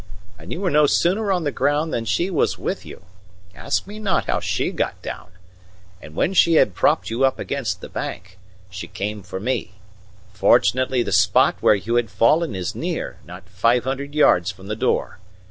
And 0.39 0.51
you 0.51 0.61
were 0.61 0.71
no 0.71 0.87
sooner 0.87 1.31
on 1.31 1.43
the 1.43 1.51
ground 1.51 1.93
than 1.93 2.05
she 2.05 2.31
was 2.31 2.57
with 2.57 2.87
you 2.87 3.03
ask 3.53 3.85
me 3.85 3.99
not 3.99 4.25
how 4.25 4.39
she 4.39 4.71
got 4.71 4.99
down! 5.03 5.29
And 6.01 6.15
when 6.15 6.33
she 6.33 6.55
had 6.55 6.73
propped 6.73 7.11
you 7.11 7.23
up 7.23 7.37
against 7.37 7.81
the 7.81 7.87
bank, 7.87 8.39
she 8.71 8.87
came 8.87 9.21
for 9.21 9.39
me. 9.39 9.73
Fortunately 10.33 11.03
the 11.03 11.11
spot 11.11 11.57
where 11.61 11.75
you 11.75 11.97
had 11.97 12.09
fallen 12.09 12.55
is 12.55 12.73
near 12.73 13.19
not 13.27 13.47
five 13.47 13.83
hundred 13.83 14.15
yards 14.15 14.49
from 14.49 14.65
the 14.65 14.75
door. 14.75 15.19